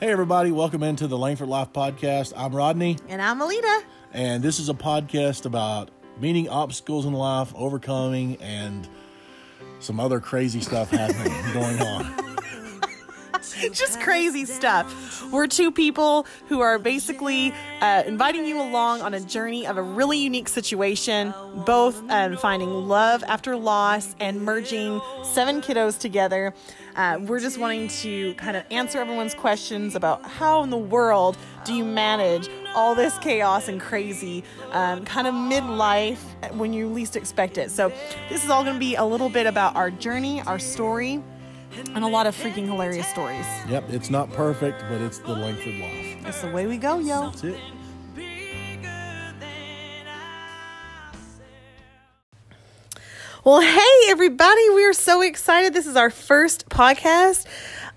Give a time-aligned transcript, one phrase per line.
[0.00, 2.32] Hey, everybody, welcome into the Langford Life Podcast.
[2.36, 3.82] I'm Rodney, And I'm Alita.
[4.12, 5.90] and this is a podcast about
[6.20, 8.88] meeting obstacles in life, overcoming, and
[9.80, 12.27] some other crazy stuff happening going on.
[13.72, 15.22] Just crazy stuff.
[15.32, 19.82] We're two people who are basically uh, inviting you along on a journey of a
[19.82, 21.34] really unique situation,
[21.66, 26.54] both um, finding love after loss and merging seven kiddos together.
[26.96, 31.36] Uh, we're just wanting to kind of answer everyone's questions about how in the world
[31.64, 34.42] do you manage all this chaos and crazy
[34.72, 36.18] um, kind of midlife
[36.54, 37.70] when you least expect it.
[37.70, 37.92] So,
[38.28, 41.22] this is all going to be a little bit about our journey, our story,
[41.94, 43.46] and a lot of freaking hilarious stories.
[43.68, 46.22] Yep, it's not perfect, but it's the Langford Life.
[46.22, 47.30] That's the way we go, yo.
[47.30, 47.60] That's it.
[53.44, 54.68] Well, hey, everybody.
[54.74, 55.72] We are so excited.
[55.72, 57.46] This is our first podcast.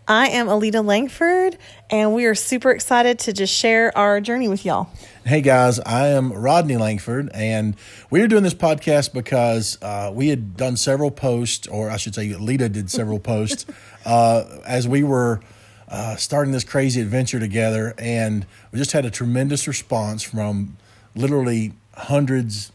[0.07, 1.57] I am Alita Langford,
[1.89, 4.89] and we are super excited to just share our journey with y'all.
[5.25, 7.75] Hey guys, I am Rodney Langford, and
[8.09, 12.15] we are doing this podcast because uh, we had done several posts, or I should
[12.15, 13.65] say, Lita did several posts
[14.05, 15.39] uh, as we were
[15.87, 20.77] uh, starting this crazy adventure together, and we just had a tremendous response from
[21.15, 22.71] literally hundreds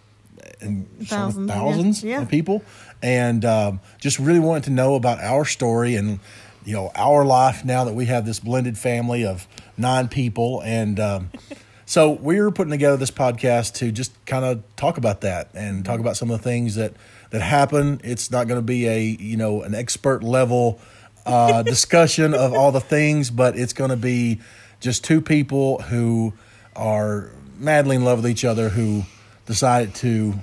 [0.61, 1.55] and sort of Thousands, yeah.
[1.55, 2.23] thousands Yeah.
[2.23, 2.63] of people,
[3.03, 6.21] and um, just really wanted to know about our story and
[6.67, 9.47] you know our life now that we have this blended family of
[9.79, 11.31] nine people, and um,
[11.87, 16.01] so we're putting together this podcast to just kind of talk about that and talk
[16.01, 16.93] about some of the things that
[17.31, 18.01] that happen.
[18.05, 20.81] It's not going to be a you know an expert level
[21.25, 24.41] uh, discussion of all the things, but it's going to be
[24.81, 26.35] just two people who
[26.75, 29.05] are madly in love with each other who
[29.47, 30.35] decided to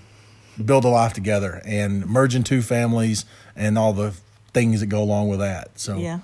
[0.63, 4.13] build a life together and merge in two families and all the
[4.53, 5.79] things that go along with that.
[5.79, 6.19] So Yeah.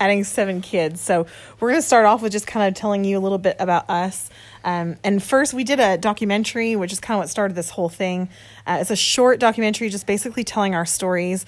[0.00, 1.00] Adding seven kids.
[1.00, 1.26] So
[1.58, 3.90] we're going to start off with just kind of telling you a little bit about
[3.90, 4.30] us.
[4.62, 7.88] Um, and first, we did a documentary, which is kind of what started this whole
[7.88, 8.28] thing.
[8.64, 11.44] Uh, it's a short documentary, just basically telling our stories.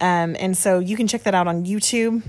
[0.00, 2.22] Um, and so you can check that out on YouTube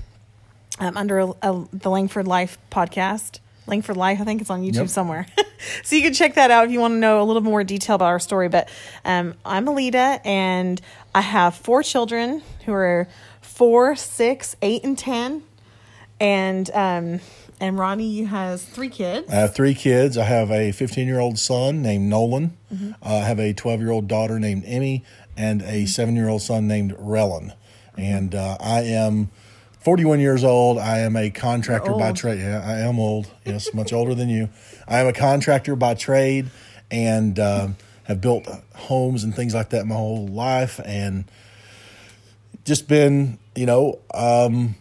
[0.78, 3.38] um, under a, a, the Langford Life podcast.
[3.66, 4.88] Langford Life, I think it's on YouTube Yep.
[4.88, 5.26] somewhere.
[5.84, 7.94] so you can check that out if you want to know a little more detail
[7.96, 8.50] about our story.
[8.50, 8.68] But
[9.06, 10.80] um, I'm Alita, and
[11.14, 13.08] I have four children who are
[13.52, 15.42] four, six, eight, and ten.
[16.20, 17.20] And um,
[17.60, 19.28] and Ronnie, you has three kids.
[19.30, 20.16] I have three kids.
[20.18, 22.56] I have a 15 year old son named Nolan.
[22.70, 25.04] Uh, I have a 12 year old daughter named Emmy
[25.36, 27.54] and a seven year old son named Relon.
[27.96, 29.30] And uh, I am
[29.80, 30.78] 41 years old.
[30.78, 32.40] I am a contractor by trade.
[32.40, 33.30] Yeah, I am old.
[33.44, 34.48] Yes, much older than you.
[34.88, 36.50] I am a contractor by trade
[36.90, 40.80] and um have built homes and things like that my whole life.
[40.84, 41.24] And
[42.64, 44.74] just been, you know, um,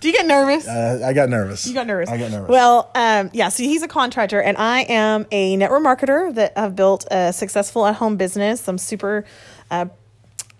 [0.00, 0.68] Do you get nervous?
[0.68, 1.66] uh, I got nervous.
[1.66, 2.10] You got nervous.
[2.10, 2.48] I got nervous.
[2.50, 3.48] Well, um, yeah.
[3.48, 7.86] So he's a contractor, and I am a network marketer that have built a successful
[7.86, 8.68] at-home business.
[8.68, 9.24] I'm super
[9.70, 9.86] uh,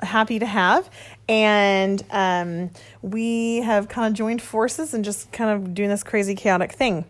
[0.01, 0.89] happy to have,
[1.29, 2.71] and um,
[3.03, 7.05] we have kind of joined forces and just kind of doing this crazy chaotic thing.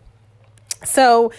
[0.83, 1.31] So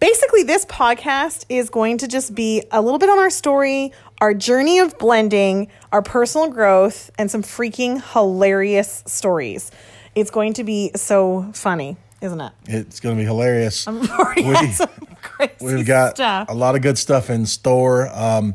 [0.00, 4.34] basically, this podcast is going to just be a little bit on our story, our
[4.34, 9.70] journey of blending, our personal growth, and some freaking hilarious stories.
[10.14, 12.52] It's going to be so funny, isn't it?
[12.66, 13.86] It's going to be hilarious.
[13.86, 14.88] I've already we, some
[15.22, 16.48] crazy We've got stuff.
[16.48, 18.08] a lot of good stuff in store.
[18.12, 18.54] Um,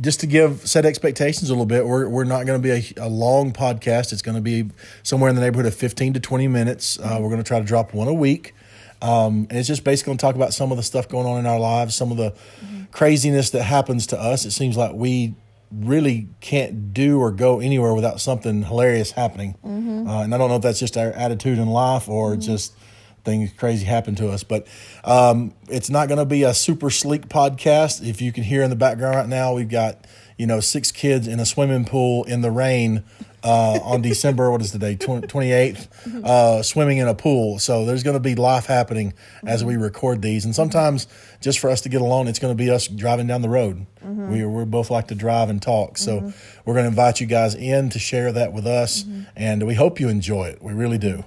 [0.00, 3.06] just to give set expectations a little bit, we're, we're not going to be a,
[3.06, 4.12] a long podcast.
[4.12, 4.70] It's going to be
[5.02, 6.98] somewhere in the neighborhood of 15 to 20 minutes.
[6.98, 8.54] Uh, we're going to try to drop one a week.
[9.02, 11.38] Um, and it's just basically going to talk about some of the stuff going on
[11.38, 12.34] in our lives, some of the
[12.92, 14.44] craziness that happens to us.
[14.44, 15.34] It seems like we
[15.72, 19.56] really can't do or go anywhere without something hilarious happening.
[20.08, 22.74] Uh, and I don't know if that's just our attitude in life or just
[23.24, 24.42] things crazy happen to us.
[24.42, 24.66] But
[25.04, 28.06] um, it's not going to be a super sleek podcast.
[28.06, 30.04] If you can hear in the background right now, we've got
[30.36, 33.04] you know six kids in a swimming pool in the rain
[33.42, 34.50] uh, on December.
[34.50, 34.96] What is the day?
[34.96, 35.88] Twenty eighth.
[36.24, 37.58] Uh, swimming in a pool.
[37.58, 39.14] So there's going to be life happening
[39.46, 41.06] as we record these, and sometimes
[41.40, 43.86] just for us to get alone, it's going to be us driving down the road.
[44.02, 46.32] We we both like to drive and talk, so
[46.64, 49.04] we're going to invite you guys in to share that with us,
[49.36, 50.62] and we hope you enjoy it.
[50.62, 51.24] We really do.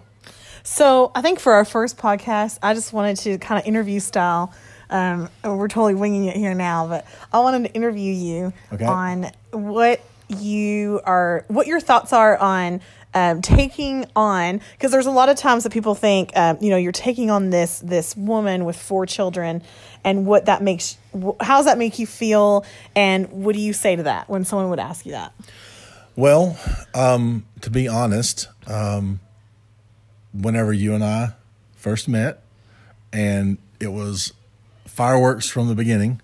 [0.64, 4.54] So I think for our first podcast, I just wanted to kind of interview style.
[4.90, 8.86] Um, we're totally winging it here now, but I wanted to interview you Okay.
[8.86, 12.82] on what you are, what your thoughts are on
[13.14, 16.78] um, taking on, because there's a lot of times that people think, um, you know,
[16.78, 19.62] you're taking on this this woman with four children,
[20.04, 20.98] and what that makes,
[21.40, 22.66] how does that make you feel,
[22.96, 25.32] and what do you say to that when someone would ask you that?
[26.16, 26.58] Well,
[26.96, 29.20] um, to be honest, um,
[30.34, 31.34] whenever you and I
[31.76, 32.42] first met,
[33.12, 34.34] and it was
[34.86, 36.20] fireworks from the beginning,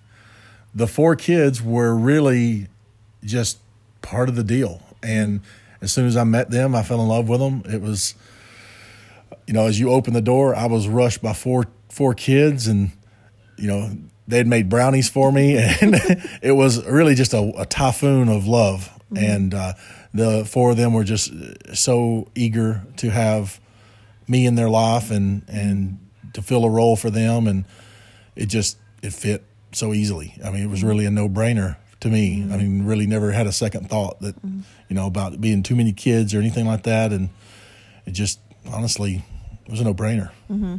[0.73, 2.67] the four kids were really
[3.23, 3.59] just
[4.01, 4.81] part of the deal.
[5.03, 5.41] And
[5.81, 7.63] as soon as I met them, I fell in love with them.
[7.65, 8.15] It was,
[9.47, 12.91] you know, as you open the door, I was rushed by four four kids, and
[13.57, 13.91] you know
[14.27, 15.95] they'd made brownies for me, and
[16.41, 18.89] it was really just a, a typhoon of love.
[19.11, 19.25] Mm-hmm.
[19.25, 19.73] And uh,
[20.13, 21.31] the four of them were just
[21.73, 23.59] so eager to have
[24.27, 25.97] me in their life and and
[26.33, 27.65] to fill a role for them, and
[28.35, 30.35] it just it fit so easily.
[30.43, 32.39] I mean, it was really a no brainer to me.
[32.39, 32.53] Mm-hmm.
[32.53, 34.61] I mean, really never had a second thought that mm-hmm.
[34.87, 37.29] you know about being too many kids or anything like that, and
[38.05, 38.39] it just
[38.71, 39.23] honestly
[39.65, 40.31] it was a no brainer.
[40.49, 40.77] Mm-hmm.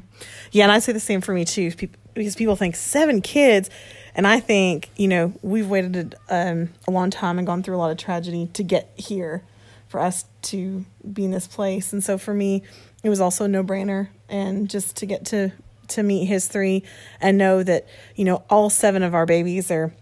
[0.53, 1.73] Yeah, and I say the same for me too,
[2.15, 3.71] because people think seven kids,
[4.15, 7.79] and I think you know we've waited um, a long time and gone through a
[7.79, 9.43] lot of tragedy to get here,
[9.89, 12.63] for us to be in this place, and so for me,
[13.03, 15.53] it was also a no brainer, and just to get to
[15.89, 16.85] to meet his three
[17.21, 19.93] and know that you know all seven of our babies are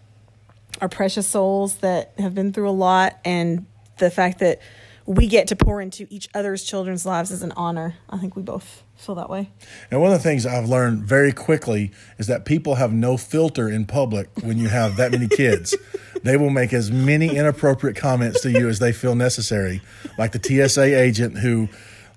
[0.80, 3.66] are precious souls that have been through a lot and
[3.98, 4.60] the fact that
[5.08, 7.94] we get to pour into each other's children's lives is an honor.
[8.10, 9.50] I think we both feel that way.
[9.90, 13.70] And one of the things I've learned very quickly is that people have no filter
[13.70, 15.74] in public when you have that many kids.
[16.22, 19.80] they will make as many inappropriate comments to you as they feel necessary,
[20.18, 21.70] like the TSA agent who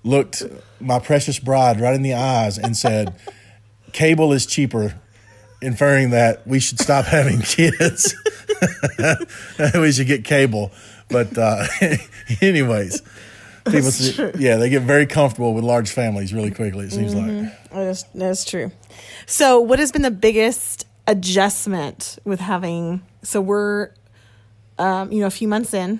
[0.04, 0.44] looked
[0.82, 3.16] my precious bride right in the eyes and said,
[3.94, 5.00] Cable is cheaper
[5.62, 8.16] inferring that we should stop having kids.
[9.76, 10.72] we should get cable.
[11.10, 11.66] But uh,
[12.42, 13.02] anyways,
[13.66, 16.86] people, yeah, they get very comfortable with large families really quickly.
[16.86, 17.44] It seems mm-hmm.
[17.44, 18.72] like that's, that's true.
[19.26, 23.02] So, what has been the biggest adjustment with having?
[23.24, 23.92] So we're,
[24.80, 26.00] um, you know, a few months in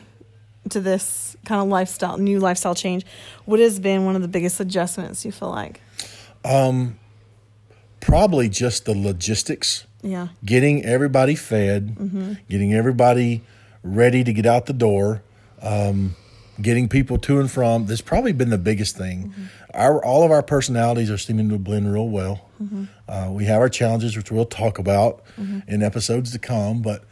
[0.70, 3.06] to this kind of lifestyle, new lifestyle change.
[3.46, 5.82] What has been one of the biggest adjustments you feel like?
[6.46, 6.98] Um,
[8.02, 9.86] probably just the logistics.
[10.02, 10.30] Yeah.
[10.44, 12.34] Getting everybody fed, mm-hmm.
[12.50, 13.44] getting everybody
[13.84, 15.24] ready to get out the door,
[15.62, 16.16] um,
[16.62, 17.86] getting people to and from.
[17.86, 19.30] That's probably been the biggest thing.
[19.30, 19.44] Mm-hmm.
[19.74, 22.50] Our all of our personalities are seeming to blend real well.
[22.62, 22.86] Mm-hmm.
[23.08, 25.60] Uh, we have our challenges, which we'll talk about mm-hmm.
[25.68, 27.04] in episodes to come, but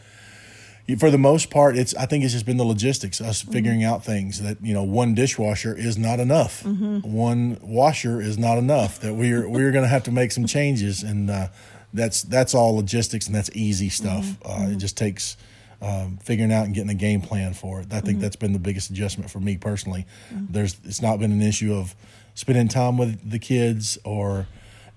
[0.98, 3.52] for the most part, it's I think it's just been the logistics, us mm-hmm.
[3.52, 7.00] figuring out things that you know one dishwasher is not enough, mm-hmm.
[7.02, 9.00] one washer is not enough.
[9.00, 11.48] That we're we're going to have to make some changes, and uh,
[11.94, 14.26] that's that's all logistics, and that's easy stuff.
[14.26, 14.48] Mm-hmm.
[14.50, 14.78] Uh, it mm-hmm.
[14.80, 15.38] just takes
[15.82, 17.88] um, figuring out and getting a game plan for it.
[17.92, 18.22] I think mm-hmm.
[18.22, 20.06] that's been the biggest adjustment for me personally.
[20.34, 20.54] Mm-hmm.
[20.54, 21.96] There's it's not been an issue of
[22.34, 24.48] spending time with the kids or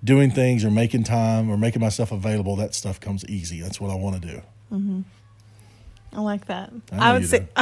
[0.05, 2.57] doing things or making time or making myself available.
[2.57, 3.61] That stuff comes easy.
[3.61, 4.43] That's what I want to do.
[6.13, 6.73] I like that.
[6.93, 7.47] I, I would say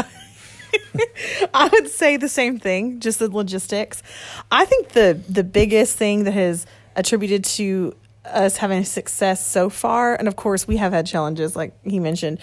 [1.55, 4.03] I would say the same thing, just the logistics.
[4.51, 6.67] I think the the biggest thing that has
[6.97, 7.95] attributed to
[8.25, 12.39] us having success so far, and of course we have had challenges like he mentioned,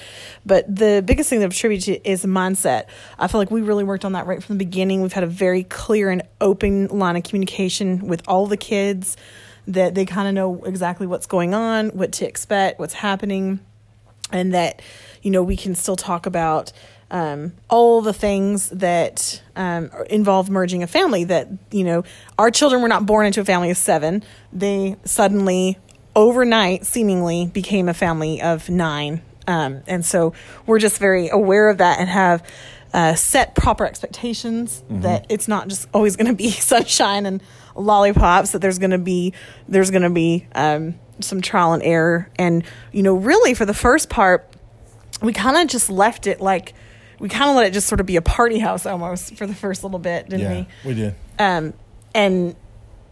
[0.46, 2.86] but the biggest thing that attributed to is mindset.
[3.20, 5.02] I feel like we really worked on that right from the beginning.
[5.02, 9.18] We've had a very clear and open line of communication with all the kids
[9.68, 13.60] that they kind of know exactly what's going on, what to expect, what's happening,
[14.32, 14.82] and that
[15.22, 16.72] you know, we can still talk about
[17.10, 21.24] um, all the things that um, involve merging a family.
[21.24, 22.04] That, you know,
[22.38, 24.24] our children were not born into a family of seven.
[24.52, 25.78] They suddenly,
[26.16, 29.22] overnight, seemingly became a family of nine.
[29.48, 30.34] Um, and so
[30.66, 32.44] we're just very aware of that and have
[32.94, 35.02] uh, set proper expectations mm-hmm.
[35.02, 37.42] that it's not just always going to be sunshine and
[37.76, 39.34] lollipops, that there's going to be,
[39.68, 42.30] there's going to be, um, some trial and error.
[42.38, 44.54] And, you know, really for the first part,
[45.22, 46.74] we kind of just left it like
[47.20, 49.56] we kind of let it just sort of be a party house almost for the
[49.56, 50.90] first little bit, didn't yeah, we?
[50.90, 51.16] We did.
[51.40, 51.74] Um,
[52.14, 52.56] and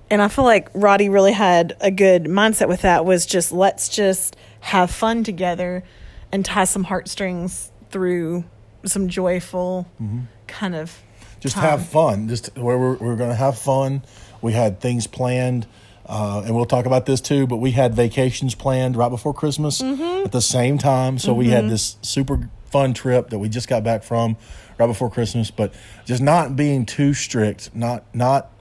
[0.10, 3.06] and I feel like Roddy really had a good mindset with that.
[3.06, 5.84] Was just let's just have fun together
[6.32, 8.46] and tie some heartstrings through
[8.86, 10.22] some joyful mm-hmm.
[10.48, 11.02] kind of
[11.40, 11.64] just time.
[11.64, 12.28] have fun.
[12.28, 14.04] Just where we're, we're going to have fun.
[14.42, 15.66] We had things planned.
[16.06, 19.82] Uh, and we'll talk about this too, but we had vacations planned right before Christmas
[19.82, 20.26] mm-hmm.
[20.26, 21.18] at the same time.
[21.18, 21.40] So mm-hmm.
[21.40, 21.72] we had mm-hmm.
[21.72, 24.38] this super fun trip that we just got back from
[24.78, 25.74] right before Christmas, but
[26.06, 28.52] just not being too strict, not, not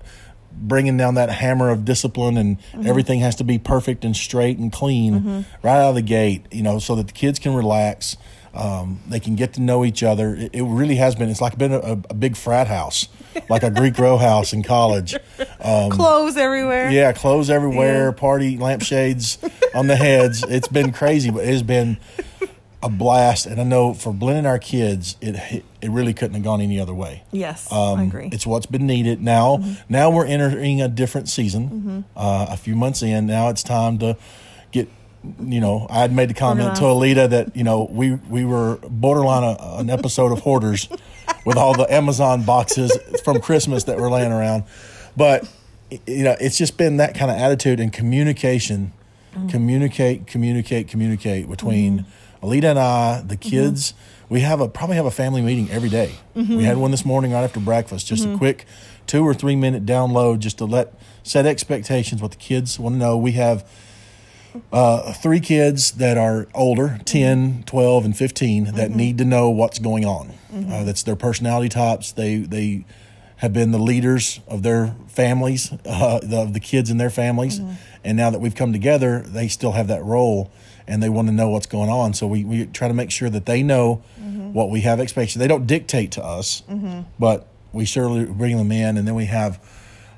[0.52, 2.86] bringing down that hammer of discipline and mm-hmm.
[2.86, 5.66] everything has to be perfect and straight and clean mm-hmm.
[5.66, 8.16] right out of the gate, you know, so that the kids can relax.
[8.54, 10.34] Um, they can get to know each other.
[10.34, 11.28] It, it, really has been.
[11.28, 13.08] It's like been a, a big frat house,
[13.48, 15.16] like a Greek row house in college.
[15.60, 16.90] Um, clothes everywhere.
[16.90, 18.06] Yeah, clothes everywhere.
[18.06, 18.12] Yeah.
[18.12, 19.38] Party lampshades
[19.74, 20.44] on the heads.
[20.48, 21.98] It's been crazy, but it has been
[22.84, 26.60] a blast, and I know for blending our kids, it it really couldn't have gone
[26.60, 27.22] any other way.
[27.32, 28.28] Yes, Um, I agree.
[28.30, 29.64] It's what's been needed now.
[29.88, 32.04] Now we're entering a different season.
[32.14, 34.16] Uh, a few months in, now it's time to
[34.70, 34.88] get.
[35.40, 38.78] You know, I had made the comment to Alita that you know we we were
[38.88, 40.88] borderline a, an episode of Hoarders
[41.46, 44.64] with all the Amazon boxes from Christmas that were laying around,
[45.16, 45.48] but
[45.90, 48.92] you know it's just been that kind of attitude and communication,
[49.34, 49.48] mm-hmm.
[49.48, 52.46] communicate, communicate, communicate between mm-hmm.
[52.46, 53.48] Alita and I, the mm-hmm.
[53.48, 53.94] kids.
[54.28, 56.12] We have a probably have a family meeting every day.
[56.34, 58.66] We had one this morning right after breakfast, just a quick
[59.06, 62.98] two or three minute download just to let set expectations what the kids want to
[62.98, 63.16] know.
[63.16, 63.68] We have
[64.72, 69.78] uh, three kids that are older 10 12 and 15 that need to know what's
[69.78, 70.32] going on.
[70.54, 72.12] Uh, that's their personality types.
[72.12, 72.84] They they
[73.38, 77.60] have been the leaders of their families uh, the, of the kids in their families.
[78.04, 80.50] And now that we've come together they still have that role
[80.86, 82.12] and they want to know what's going on.
[82.14, 84.02] So we, we try to make sure that they know
[84.52, 85.40] what we have expectations.
[85.40, 86.62] They don't dictate to us
[87.18, 88.96] but we surely bring them in.
[88.96, 89.58] And then we have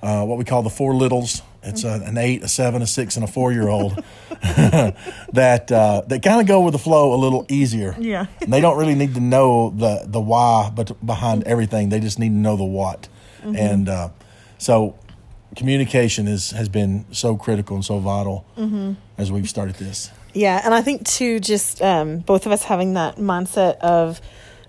[0.03, 1.41] uh, what we call the four littles.
[1.67, 6.03] It's a, an eight, a seven, a six, and a four year old that uh,
[6.07, 7.97] that kind of go with the flow a little easier.
[7.99, 8.27] Yeah.
[8.41, 12.19] And they don't really need to know the the why, but behind everything, they just
[12.19, 13.09] need to know the what.
[13.43, 14.09] And uh,
[14.59, 14.99] so,
[15.55, 18.45] communication is has been so critical and so vital
[19.19, 20.11] as we've started this.
[20.35, 24.21] Yeah, and I think too, just um, both of us having that mindset of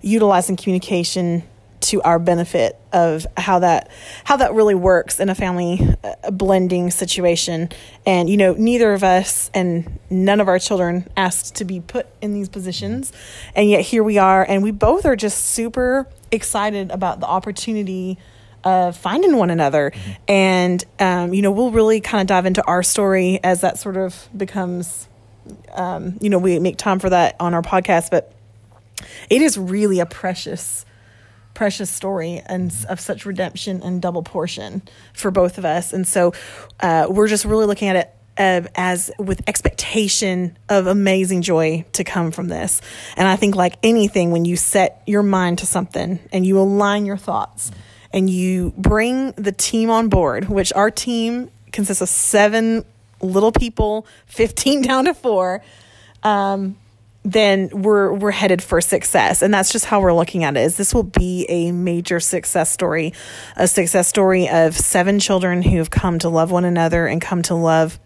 [0.02, 1.44] utilizing communication
[1.80, 3.90] to our benefit of how that
[4.24, 7.70] how that really works in a family uh, blending situation.
[8.06, 12.08] And you know neither of us and none of our children asked to be put
[12.22, 13.12] in these positions.
[13.56, 18.18] And yet here we are and we both are just super excited about the opportunity
[18.64, 19.92] of finding one another.
[20.28, 23.98] And um, you know we'll really kind of dive into our story as that sort
[23.98, 25.08] of becomes
[25.74, 28.34] um, you know, we make time for that on our podcast, but
[29.30, 30.86] it is really a precious,
[31.58, 34.80] precious story and of such redemption and double portion
[35.12, 35.92] for both of us.
[35.92, 36.34] And so
[36.80, 42.04] uh, we're just really looking at it uh, as with expectation of amazing joy to
[42.04, 42.80] come from this.
[43.16, 47.08] And I think, like anything, when you set your mind to something and you align
[47.08, 47.72] your thoughts
[48.14, 52.86] and you bring the team on board, which our team consists of seven
[53.20, 55.64] little people, 15 down to four,
[56.22, 56.78] um,
[57.28, 59.42] then we're we're headed for success.
[59.42, 62.72] And that's just how we're looking at it is this will be a major success
[62.72, 63.14] story
[63.58, 67.42] a success story of seven children who have come to love one another and come
[67.44, 68.00] to love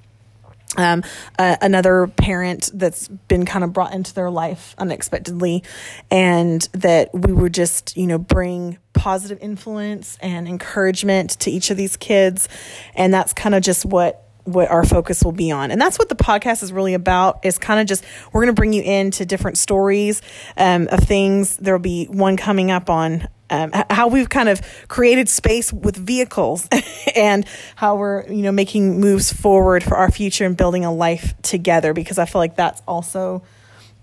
[0.78, 1.04] um,
[1.38, 5.64] uh, another parent that's been kind of brought into their life unexpectedly,
[6.10, 11.78] and that we would just, you know, bring positive influence and encouragement to each of
[11.78, 12.48] these kids,
[12.96, 16.10] and that's kind of just what what our focus will be on and that's what
[16.10, 19.26] the podcast is really about is kind of just we're going to bring you into
[19.26, 20.22] different stories
[20.58, 25.28] um, of things there'll be one coming up on um, how we've kind of created
[25.28, 26.68] space with vehicles
[27.16, 31.34] and how we're you know making moves forward for our future and building a life
[31.42, 33.44] together because i feel like that's also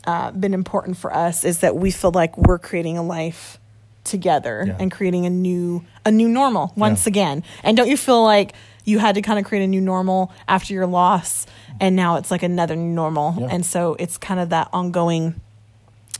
[0.06, 3.58] uh, been important for us is that we feel like we're creating a life
[4.04, 4.76] together Yeah.
[4.80, 7.10] and creating a new a new normal once Yeah.
[7.10, 8.52] again and don't you feel like
[8.88, 11.46] you had to kind of create a new normal after your loss
[11.80, 13.48] and now it's like another new normal Yeah.
[13.50, 15.40] and so it's kind of that ongoing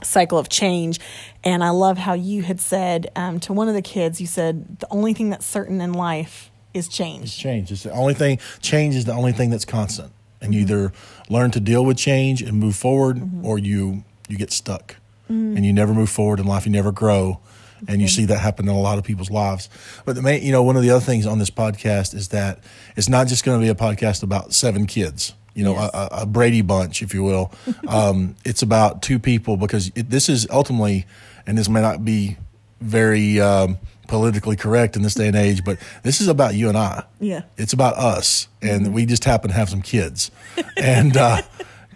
[0.03, 1.01] cycle of change.
[1.45, 4.79] And I love how you had said um, to one of the kids, you said,
[4.81, 7.37] the only thing that's certain in life is change.
[7.37, 7.73] change.
[7.73, 8.39] It's the only thing.
[8.61, 10.73] Change is the only thing that's constant, and you mm-hmm.
[10.73, 10.93] either
[11.29, 13.45] learn to deal with change and move forward, mm-hmm.
[13.45, 15.57] or you you get stuck, mm-hmm.
[15.57, 16.67] and you never move forward in life.
[16.67, 17.41] You never grow,
[17.87, 19.69] and you see that happen in a lot of people's lives.
[20.05, 22.61] But the main, you know, one of the other things on this podcast is that
[22.97, 25.35] it's not just going to be a podcast about seven kids.
[25.55, 25.91] You know, Yes.
[25.93, 27.53] a, a Brady bunch, if you will.
[27.89, 31.05] um, it's about two people because it, this is ultimately,
[31.47, 32.37] and this may not be
[32.81, 36.79] very um, politically correct in this day and age, but this is about you and
[36.79, 37.03] I.
[37.19, 37.43] Yeah.
[37.57, 40.31] It's about us, and we just happen to have some kids,
[40.77, 41.17] and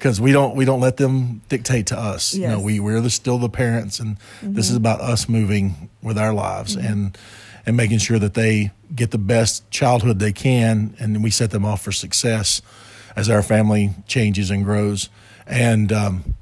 [0.02, 2.34] because we don't we don't let them dictate to us.
[2.34, 4.78] You know, we we're the, still the parents, and this is mm-hmm.
[4.78, 6.86] about us moving with our lives mm-hmm.
[6.88, 7.18] and
[7.64, 11.64] and making sure that they get the best childhood they can, and we set them
[11.64, 12.60] off for success
[13.14, 15.08] as our family changes and grows.
[15.46, 16.34] And um,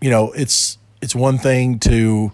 [0.00, 2.32] you know, it's it's one thing to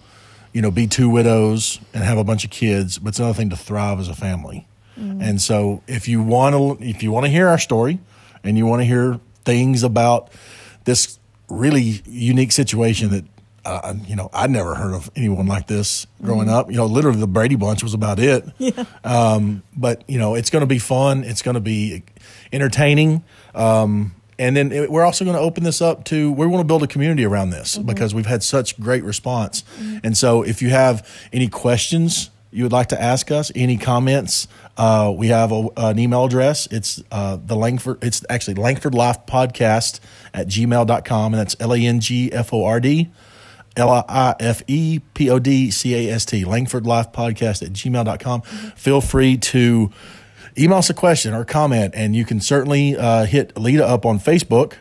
[0.52, 3.50] you know be two widows and have a bunch of kids, but it's another thing
[3.50, 4.68] to thrive as a family.
[4.96, 5.20] Mm-hmm.
[5.20, 7.98] And so, if you want to, if you want to hear our story,
[8.44, 10.30] and you want to hear things about
[10.84, 13.24] this really unique situation that.
[13.66, 16.70] Uh, you know, I'd never heard of anyone like this growing up.
[16.70, 18.44] You know, literally the Brady Bunch was about it.
[18.58, 18.84] Yeah.
[19.02, 21.24] Um, but you know, it's going to be fun.
[21.24, 22.02] It's going to be
[22.52, 23.24] entertaining,
[23.54, 26.66] um, and then it, we're also going to open this up to we want to
[26.66, 27.86] build a community around this Mm-hmm.
[27.86, 29.64] because we've had such great response.
[30.02, 34.46] And so if you have any questions you would like to ask us, any comments,
[34.76, 36.66] uh, we have a, an email address.
[36.70, 40.00] It's uh, the Langford, it's actually Langford Life Podcast
[40.32, 41.34] at gmail.com.
[41.34, 43.10] And that's L A N G F O R D.
[43.76, 47.72] L I F E P O D C A S T, Langford Life Podcast at
[47.72, 48.42] gmail.com.
[48.42, 49.90] Feel free to
[50.56, 54.20] email us a question or comment, and you can certainly uh, hit Alita up on
[54.20, 54.74] Facebook.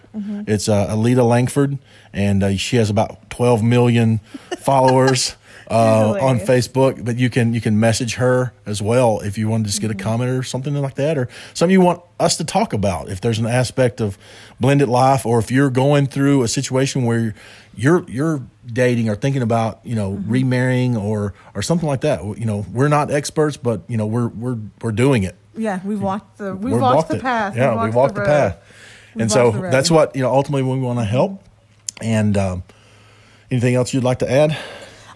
[0.47, 1.79] It's uh, Alita Langford,
[2.11, 4.19] and uh, she has about 12 million
[4.59, 5.35] followers.
[5.73, 9.63] Uh, on Facebook, but you can you can message her as well if you want
[9.65, 12.43] to just get a comment or something like that, or something you want us to
[12.43, 13.09] talk about.
[13.09, 14.17] If there's an aspect of
[14.59, 17.33] blended life, or if you're going through a situation where
[17.75, 22.45] you're you're dating or thinking about you know remarrying or or something like that, you
[22.45, 25.35] know we're not experts, but you know we're we're we're doing it.
[25.55, 27.21] Yeah, we've walked the we've We're walked the it.
[27.21, 27.55] path.
[27.55, 28.27] Yeah, we've walked the, road.
[28.27, 28.57] path,
[29.15, 30.31] We've and so walked the that's what you know.
[30.31, 31.43] Ultimately, we want to help.
[32.01, 32.63] And um,
[33.51, 34.57] anything else you'd like to add?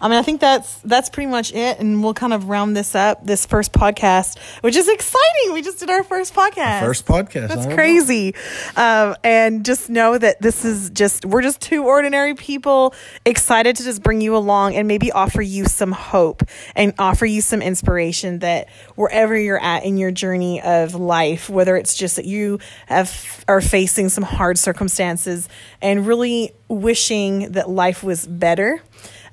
[0.01, 2.95] I mean, I think that's that's pretty much it, and we'll kind of round this
[2.95, 3.25] up.
[3.25, 5.53] This first podcast, which is exciting.
[5.53, 6.81] We just did our first podcast.
[6.81, 7.47] First podcast.
[7.47, 7.75] That's I don't know.
[7.75, 8.35] crazy.
[8.75, 12.93] Um, and just know that this is just, we're just two ordinary people
[13.25, 16.43] excited to just bring you along and maybe offer you some hope
[16.75, 21.75] and offer you some inspiration that wherever you're at in your journey of life, whether
[21.75, 25.49] it's just that you have, are facing some hard circumstances
[25.81, 28.81] and really wishing that life was better.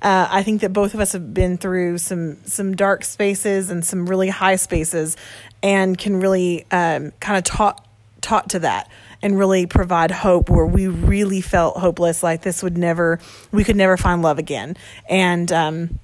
[0.05, 3.83] Uh, I think that both of us have been through some some dark spaces and
[3.83, 5.17] some really high spaces,
[5.63, 7.83] and can really um, kind of talk
[8.21, 8.87] taught to that
[9.23, 13.19] and really provide hope where we really felt hopeless like this would never
[13.51, 14.77] we could never find love again.
[15.09, 15.99] And um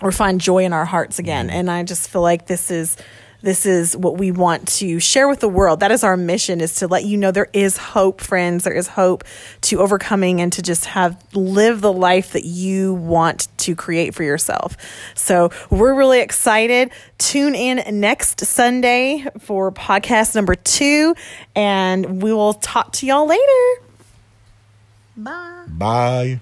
[0.00, 1.50] or find joy in our hearts again.
[1.50, 2.96] And i just feel like this is
[3.42, 5.80] this is what we want to share with the world.
[5.80, 8.64] That is our mission is to let you know there is hope friends.
[8.64, 9.24] There is hope
[9.62, 14.22] to overcoming and to just have live the life that you want to create for
[14.22, 14.76] yourself.
[15.14, 16.90] So we're really excited.
[17.18, 21.14] Tune in next sunday for podcast number two
[21.54, 23.82] and we will talk to y'all later.
[25.16, 25.64] Bye.
[25.68, 26.40] Bye.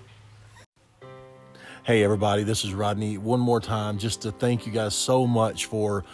[1.84, 3.16] Hey, everybody, this is Rodney.
[3.16, 6.04] One more time, just to thank you guys so much for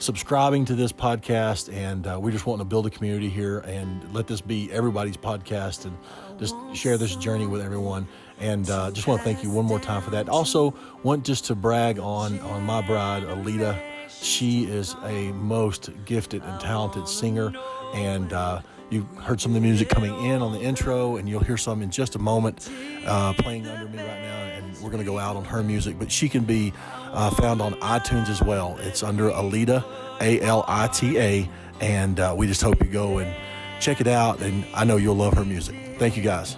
[0.00, 1.72] subscribing to this podcast.
[1.72, 5.16] And uh, we just want to build a community here and let this be everybody's
[5.16, 5.96] podcast and
[6.38, 8.08] just share this journey with everyone.
[8.38, 10.28] And uh, just want to thank you one more time for that.
[10.28, 13.78] Also, want just to brag on, on my bride, Alita.
[14.08, 17.52] She is a most gifted and talented singer.
[17.94, 21.40] And uh, you heard some of the music coming in on the intro, and you'll
[21.40, 22.68] hear some in just a moment
[23.06, 24.38] uh, playing under me right now.
[24.44, 26.72] And we're going to go out on her music, but she can be
[27.12, 28.76] uh, found on iTunes as well.
[28.80, 29.84] It's under Alita,
[30.20, 31.48] A L I T A,
[31.80, 33.34] and uh, we just hope you go and
[33.80, 34.40] check it out.
[34.40, 35.76] And I know you'll love her music.
[35.98, 36.56] Thank you guys.